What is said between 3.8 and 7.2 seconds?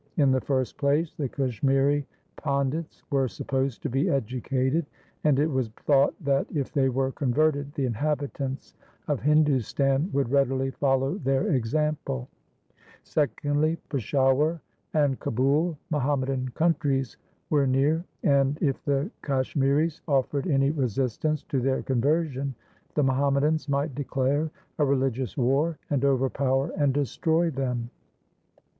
to be educated, and it was thought that, if they were